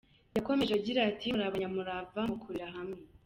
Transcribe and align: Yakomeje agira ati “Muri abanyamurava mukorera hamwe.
Yakomeje 0.35 0.71
agira 0.79 0.99
ati 1.09 1.25
“Muri 1.33 1.45
abanyamurava 1.49 2.19
mukorera 2.29 2.69
hamwe. 2.77 2.99